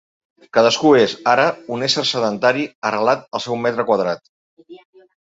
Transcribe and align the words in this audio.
Cadascú 0.57 0.93
és, 1.01 1.13
ara, 1.33 1.45
un 1.77 1.87
ésser 1.89 2.05
sedentari 2.13 2.67
arrelat 2.93 3.31
al 3.37 3.47
seu 3.49 3.63
metre 3.71 3.91
quadrat. 3.93 4.29